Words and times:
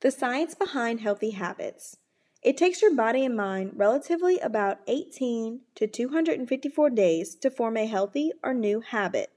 The 0.00 0.10
science 0.10 0.54
behind 0.54 1.00
healthy 1.00 1.30
habits. 1.30 1.96
It 2.42 2.56
takes 2.56 2.82
your 2.82 2.94
body 2.94 3.24
and 3.24 3.34
mind 3.34 3.72
relatively 3.76 4.38
about 4.38 4.80
18 4.86 5.62
to 5.74 5.86
254 5.86 6.90
days 6.90 7.34
to 7.36 7.50
form 7.50 7.76
a 7.76 7.86
healthy 7.86 8.32
or 8.42 8.52
new 8.52 8.80
habit, 8.80 9.30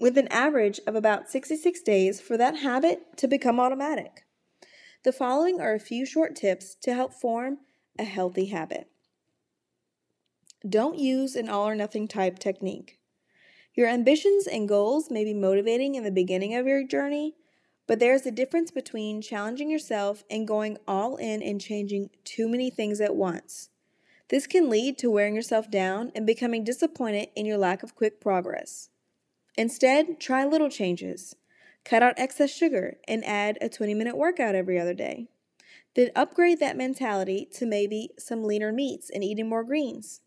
with 0.00 0.18
an 0.18 0.28
average 0.28 0.80
of 0.86 0.96
about 0.96 1.30
66 1.30 1.80
days 1.82 2.20
for 2.20 2.36
that 2.36 2.58
habit 2.58 3.16
to 3.16 3.28
become 3.28 3.60
automatic. 3.60 4.26
The 5.04 5.12
following 5.12 5.60
are 5.60 5.72
a 5.72 5.80
few 5.80 6.04
short 6.04 6.34
tips 6.34 6.74
to 6.82 6.92
help 6.92 7.14
form 7.14 7.58
a 7.98 8.04
healthy 8.04 8.46
habit. 8.46 8.88
Don't 10.68 10.98
use 10.98 11.36
an 11.36 11.48
all 11.48 11.68
or 11.68 11.76
nothing 11.76 12.08
type 12.08 12.40
technique. 12.40 12.98
Your 13.74 13.86
ambitions 13.86 14.48
and 14.48 14.68
goals 14.68 15.10
may 15.10 15.22
be 15.22 15.32
motivating 15.32 15.94
in 15.94 16.02
the 16.02 16.10
beginning 16.10 16.56
of 16.56 16.66
your 16.66 16.84
journey, 16.84 17.36
but 17.88 17.98
there's 17.98 18.26
a 18.26 18.30
difference 18.30 18.70
between 18.70 19.22
challenging 19.22 19.70
yourself 19.70 20.22
and 20.30 20.46
going 20.46 20.76
all 20.86 21.16
in 21.16 21.42
and 21.42 21.60
changing 21.60 22.10
too 22.22 22.46
many 22.46 22.70
things 22.70 23.00
at 23.00 23.16
once. 23.16 23.70
This 24.28 24.46
can 24.46 24.68
lead 24.68 24.98
to 24.98 25.10
wearing 25.10 25.34
yourself 25.34 25.70
down 25.70 26.12
and 26.14 26.26
becoming 26.26 26.62
disappointed 26.62 27.30
in 27.34 27.46
your 27.46 27.56
lack 27.56 27.82
of 27.82 27.94
quick 27.94 28.20
progress. 28.20 28.90
Instead, 29.56 30.20
try 30.20 30.44
little 30.44 30.68
changes. 30.68 31.34
Cut 31.82 32.02
out 32.02 32.18
excess 32.18 32.54
sugar 32.54 32.98
and 33.08 33.24
add 33.24 33.56
a 33.62 33.70
20 33.70 33.94
minute 33.94 34.18
workout 34.18 34.54
every 34.54 34.78
other 34.78 34.92
day. 34.92 35.28
Then 35.96 36.10
upgrade 36.14 36.60
that 36.60 36.76
mentality 36.76 37.48
to 37.54 37.64
maybe 37.64 38.10
some 38.18 38.44
leaner 38.44 38.70
meats 38.70 39.08
and 39.08 39.24
eating 39.24 39.48
more 39.48 39.64
greens. 39.64 40.20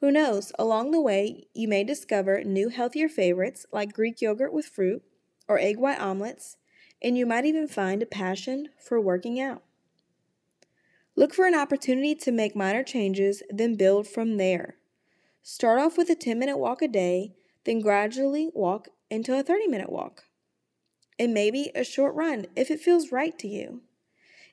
Who 0.00 0.12
knows, 0.12 0.52
along 0.58 0.90
the 0.90 1.00
way, 1.00 1.46
you 1.54 1.66
may 1.66 1.82
discover 1.82 2.44
new 2.44 2.68
healthier 2.68 3.08
favorites 3.08 3.64
like 3.72 3.94
Greek 3.94 4.20
yogurt 4.20 4.52
with 4.52 4.66
fruit 4.66 5.02
or 5.48 5.58
egg 5.58 5.78
white 5.78 5.98
omelets, 5.98 6.58
and 7.04 7.18
you 7.18 7.26
might 7.26 7.44
even 7.44 7.68
find 7.68 8.02
a 8.02 8.06
passion 8.06 8.70
for 8.78 8.98
working 8.98 9.38
out. 9.38 9.62
Look 11.14 11.34
for 11.34 11.46
an 11.46 11.54
opportunity 11.54 12.14
to 12.14 12.32
make 12.32 12.56
minor 12.56 12.82
changes, 12.82 13.42
then 13.50 13.76
build 13.76 14.08
from 14.08 14.38
there. 14.38 14.76
Start 15.42 15.78
off 15.78 15.98
with 15.98 16.08
a 16.08 16.16
10 16.16 16.38
minute 16.38 16.56
walk 16.56 16.80
a 16.80 16.88
day, 16.88 17.34
then 17.64 17.80
gradually 17.80 18.50
walk 18.54 18.88
into 19.10 19.38
a 19.38 19.42
30 19.42 19.68
minute 19.68 19.92
walk. 19.92 20.24
And 21.18 21.34
maybe 21.34 21.70
a 21.74 21.84
short 21.84 22.14
run 22.14 22.46
if 22.56 22.70
it 22.70 22.80
feels 22.80 23.12
right 23.12 23.38
to 23.38 23.46
you. 23.46 23.82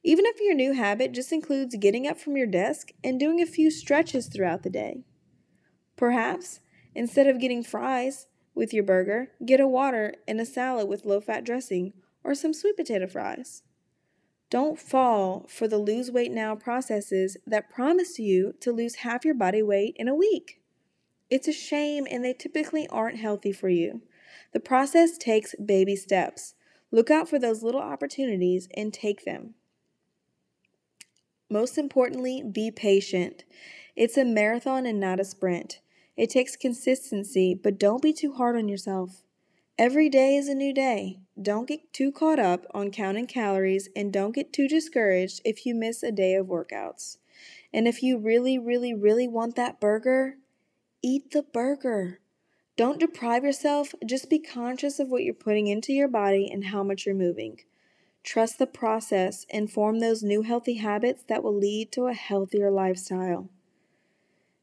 Even 0.03 0.25
if 0.25 0.41
your 0.41 0.53
new 0.53 0.73
habit 0.73 1.13
just 1.13 1.31
includes 1.31 1.75
getting 1.77 2.05
up 2.05 2.19
from 2.19 2.35
your 2.35 2.47
desk 2.47 2.91
and 3.03 3.19
doing 3.19 3.41
a 3.41 3.45
few 3.45 3.71
stretches 3.71 4.27
throughout 4.27 4.63
the 4.63 4.69
day. 4.69 5.05
Perhaps, 5.95 6.59
instead 6.93 7.27
of 7.27 7.39
getting 7.39 7.63
fries 7.63 8.27
with 8.53 8.73
your 8.73 8.83
burger, 8.83 9.29
get 9.45 9.59
a 9.59 9.67
water 9.67 10.15
and 10.27 10.41
a 10.41 10.45
salad 10.45 10.87
with 10.87 11.05
low 11.05 11.21
fat 11.21 11.45
dressing 11.45 11.93
or 12.23 12.35
some 12.35 12.53
sweet 12.53 12.77
potato 12.77 13.07
fries. 13.07 13.63
Don't 14.49 14.77
fall 14.77 15.45
for 15.47 15.67
the 15.67 15.77
lose 15.77 16.11
weight 16.11 16.31
now 16.31 16.55
processes 16.55 17.37
that 17.47 17.69
promise 17.69 18.19
you 18.19 18.53
to 18.59 18.71
lose 18.71 18.95
half 18.95 19.23
your 19.23 19.33
body 19.33 19.63
weight 19.63 19.95
in 19.97 20.07
a 20.07 20.15
week. 20.15 20.61
It's 21.29 21.47
a 21.47 21.53
shame 21.53 22.05
and 22.11 22.25
they 22.25 22.33
typically 22.33 22.87
aren't 22.89 23.17
healthy 23.17 23.53
for 23.53 23.69
you. 23.69 24.01
The 24.51 24.59
process 24.59 25.17
takes 25.17 25.55
baby 25.55 25.95
steps. 25.95 26.55
Look 26.91 27.09
out 27.09 27.29
for 27.29 27.39
those 27.39 27.63
little 27.63 27.81
opportunities 27.81 28.67
and 28.75 28.93
take 28.93 29.23
them. 29.23 29.55
Most 31.49 31.77
importantly, 31.77 32.43
be 32.43 32.71
patient. 32.71 33.45
It's 33.95 34.17
a 34.17 34.25
marathon 34.25 34.85
and 34.85 34.99
not 34.99 35.19
a 35.19 35.25
sprint. 35.25 35.79
It 36.17 36.29
takes 36.29 36.57
consistency, 36.57 37.53
but 37.53 37.79
don't 37.79 38.01
be 38.01 38.11
too 38.11 38.33
hard 38.33 38.57
on 38.57 38.67
yourself. 38.67 39.23
Every 39.81 40.09
day 40.09 40.35
is 40.35 40.47
a 40.47 40.53
new 40.53 40.75
day. 40.75 41.21
Don't 41.41 41.67
get 41.67 41.91
too 41.91 42.11
caught 42.11 42.37
up 42.37 42.67
on 42.71 42.91
counting 42.91 43.25
calories 43.25 43.89
and 43.95 44.13
don't 44.13 44.35
get 44.35 44.53
too 44.53 44.67
discouraged 44.67 45.41
if 45.43 45.65
you 45.65 45.73
miss 45.73 46.03
a 46.03 46.11
day 46.11 46.35
of 46.35 46.45
workouts. 46.45 47.17
And 47.73 47.87
if 47.87 48.03
you 48.03 48.19
really, 48.19 48.59
really, 48.59 48.93
really 48.93 49.27
want 49.27 49.55
that 49.55 49.81
burger, 49.81 50.35
eat 51.01 51.31
the 51.31 51.41
burger. 51.41 52.19
Don't 52.77 52.99
deprive 52.99 53.43
yourself, 53.43 53.95
just 54.05 54.29
be 54.29 54.37
conscious 54.37 54.99
of 54.99 55.09
what 55.09 55.23
you're 55.23 55.33
putting 55.33 55.65
into 55.65 55.93
your 55.93 56.07
body 56.07 56.47
and 56.53 56.65
how 56.65 56.83
much 56.83 57.07
you're 57.07 57.15
moving. 57.15 57.61
Trust 58.23 58.59
the 58.59 58.67
process 58.67 59.47
and 59.49 59.71
form 59.71 59.97
those 59.97 60.21
new 60.21 60.43
healthy 60.43 60.75
habits 60.75 61.23
that 61.23 61.43
will 61.43 61.57
lead 61.57 61.91
to 61.93 62.05
a 62.05 62.13
healthier 62.13 62.69
lifestyle. 62.69 63.49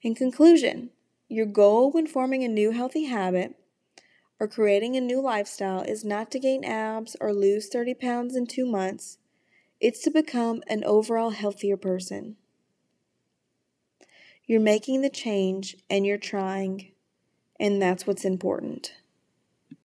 In 0.01 0.15
conclusion, 0.15 0.91
your 1.29 1.47
goal 1.47 1.91
when 1.91 2.07
forming 2.07 2.45
a 2.45 2.49
new 2.49 2.71
healthy 2.71 3.07
habit 3.07 3.57
or 4.41 4.47
creating 4.47 4.97
a 4.97 5.01
new 5.01 5.21
lifestyle 5.21 5.83
is 5.83 6.05
not 6.05 6.31
to 6.31 6.39
gain 6.39 6.65
abs 6.65 7.17
or 7.21 7.33
lose 7.33 7.69
30 7.69 7.95
pounds 7.95 8.37
in 8.37 8.47
two 8.47 8.67
months, 8.67 9.19
it's 9.81 10.03
to 10.03 10.11
become 10.11 10.63
an 10.69 10.85
overall 10.85 11.31
healthier 11.31 11.77
person. 11.77 12.37
You're 14.47 14.61
making 14.61 15.03
the 15.03 15.11
change 15.11 15.77
and 15.91 16.07
you're 16.07 16.19
trying, 16.19 16.93
and 17.61 17.83
that's 17.83 18.07
what's 18.07 18.25
important. 18.25 18.95